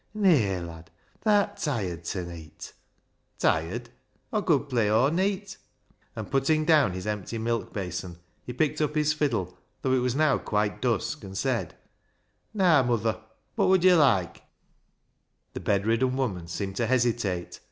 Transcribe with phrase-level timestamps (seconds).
[0.15, 0.89] "Nay, lad,
[1.23, 2.73] tha'rt tired ta neet.""
[3.45, 3.91] Tired?
[4.33, 5.57] Aw cud play aw neet!"
[6.15, 10.15] And, putting down his empty milk basin, he picked up his fiddle, though it was
[10.15, 11.75] now quite dusk, and said
[12.55, 13.21] —"Naa, muther,
[13.53, 14.41] what wod yo' loike?"
[15.53, 17.59] The bedridden woman seemed to hesitate.